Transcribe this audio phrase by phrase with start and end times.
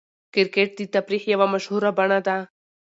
[0.33, 2.37] کرکټ د تفریح یوه مشهوره بڼه ده.